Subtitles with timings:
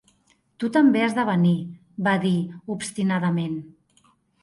[0.63, 1.53] "Tu també has de venir",
[2.09, 2.35] va dir
[2.79, 3.65] obstinadament.